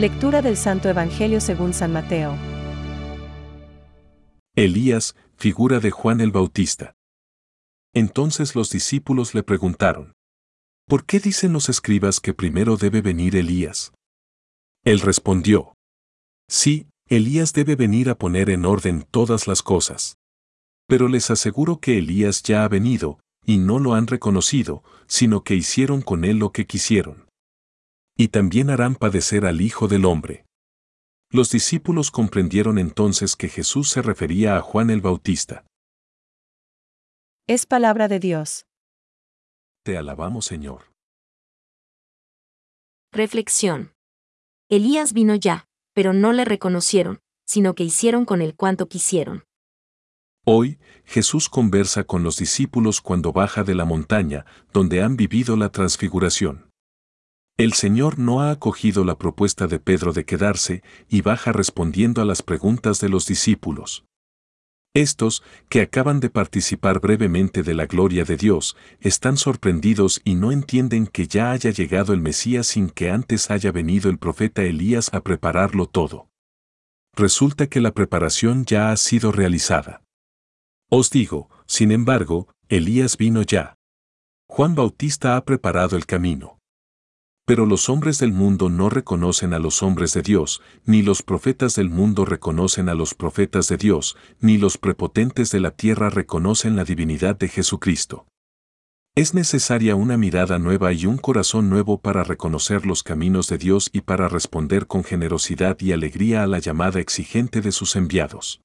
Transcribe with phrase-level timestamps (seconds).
[0.00, 2.34] Lectura del Santo Evangelio según San Mateo.
[4.56, 6.94] Elías, figura de Juan el Bautista.
[7.92, 10.14] Entonces los discípulos le preguntaron,
[10.88, 13.92] ¿por qué dicen los escribas que primero debe venir Elías?
[14.86, 15.74] Él respondió,
[16.48, 20.16] sí, Elías debe venir a poner en orden todas las cosas.
[20.88, 25.56] Pero les aseguro que Elías ya ha venido, y no lo han reconocido, sino que
[25.56, 27.29] hicieron con él lo que quisieron.
[28.20, 30.44] Y también harán padecer al Hijo del Hombre.
[31.30, 35.64] Los discípulos comprendieron entonces que Jesús se refería a Juan el Bautista.
[37.46, 38.66] Es palabra de Dios.
[39.86, 40.92] Te alabamos, Señor.
[43.10, 43.94] Reflexión.
[44.68, 45.64] Elías vino ya,
[45.94, 49.44] pero no le reconocieron, sino que hicieron con él cuanto quisieron.
[50.44, 55.70] Hoy, Jesús conversa con los discípulos cuando baja de la montaña, donde han vivido la
[55.70, 56.69] transfiguración.
[57.60, 62.24] El Señor no ha acogido la propuesta de Pedro de quedarse y baja respondiendo a
[62.24, 64.06] las preguntas de los discípulos.
[64.94, 70.52] Estos, que acaban de participar brevemente de la gloria de Dios, están sorprendidos y no
[70.52, 75.12] entienden que ya haya llegado el Mesías sin que antes haya venido el profeta Elías
[75.12, 76.30] a prepararlo todo.
[77.14, 80.02] Resulta que la preparación ya ha sido realizada.
[80.88, 83.74] Os digo, sin embargo, Elías vino ya.
[84.48, 86.59] Juan Bautista ha preparado el camino.
[87.50, 91.74] Pero los hombres del mundo no reconocen a los hombres de Dios, ni los profetas
[91.74, 96.76] del mundo reconocen a los profetas de Dios, ni los prepotentes de la tierra reconocen
[96.76, 98.28] la divinidad de Jesucristo.
[99.16, 103.90] Es necesaria una mirada nueva y un corazón nuevo para reconocer los caminos de Dios
[103.92, 108.60] y para responder con generosidad y alegría a la llamada exigente de sus enviados.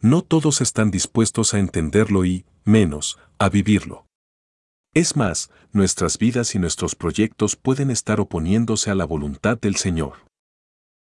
[0.00, 4.06] No todos están dispuestos a entenderlo y, menos, a vivirlo.
[4.94, 10.26] Es más, nuestras vidas y nuestros proyectos pueden estar oponiéndose a la voluntad del Señor.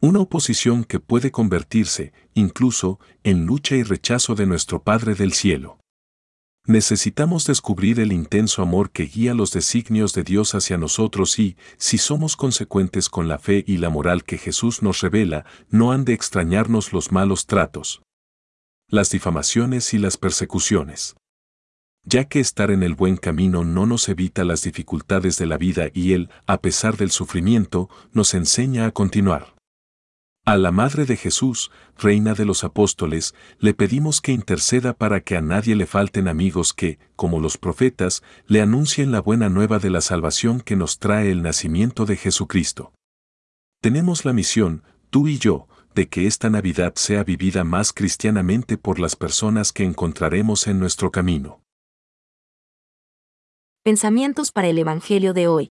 [0.00, 5.78] Una oposición que puede convertirse, incluso, en lucha y rechazo de nuestro Padre del Cielo.
[6.66, 11.98] Necesitamos descubrir el intenso amor que guía los designios de Dios hacia nosotros y, si
[11.98, 16.14] somos consecuentes con la fe y la moral que Jesús nos revela, no han de
[16.14, 18.02] extrañarnos los malos tratos,
[18.88, 21.14] las difamaciones y las persecuciones
[22.04, 25.88] ya que estar en el buen camino no nos evita las dificultades de la vida
[25.92, 29.58] y Él, a pesar del sufrimiento, nos enseña a continuar.
[30.48, 35.36] A la Madre de Jesús, Reina de los Apóstoles, le pedimos que interceda para que
[35.36, 39.90] a nadie le falten amigos que, como los profetas, le anuncien la buena nueva de
[39.90, 42.94] la salvación que nos trae el nacimiento de Jesucristo.
[43.82, 49.00] Tenemos la misión, tú y yo, de que esta Navidad sea vivida más cristianamente por
[49.00, 51.60] las personas que encontraremos en nuestro camino.
[53.88, 55.70] Pensamientos para el Evangelio de hoy.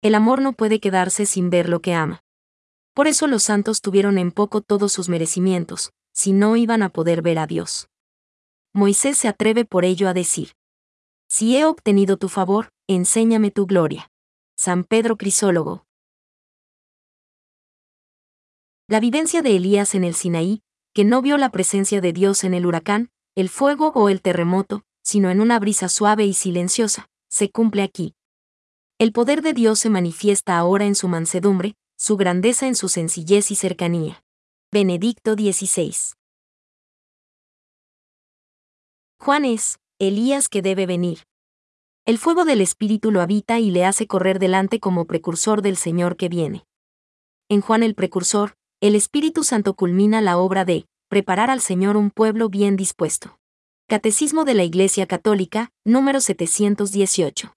[0.00, 2.22] El amor no puede quedarse sin ver lo que ama.
[2.94, 7.20] Por eso los santos tuvieron en poco todos sus merecimientos, si no iban a poder
[7.20, 7.90] ver a Dios.
[8.72, 10.52] Moisés se atreve por ello a decir,
[11.28, 14.10] Si he obtenido tu favor, enséñame tu gloria.
[14.56, 15.84] San Pedro Crisólogo.
[18.88, 20.62] La vivencia de Elías en el Sinaí,
[20.94, 24.84] que no vio la presencia de Dios en el huracán, el fuego o el terremoto,
[25.12, 28.14] sino en una brisa suave y silenciosa, se cumple aquí.
[28.98, 33.50] El poder de Dios se manifiesta ahora en su mansedumbre, su grandeza en su sencillez
[33.50, 34.24] y cercanía.
[34.72, 35.94] Benedicto XVI.
[39.20, 41.24] Juan es, Elías que debe venir.
[42.06, 46.16] El fuego del Espíritu lo habita y le hace correr delante como precursor del Señor
[46.16, 46.64] que viene.
[47.50, 52.10] En Juan el precursor, el Espíritu Santo culmina la obra de preparar al Señor un
[52.10, 53.41] pueblo bien dispuesto.
[53.92, 57.54] Catecismo de la Iglesia Católica, número 718.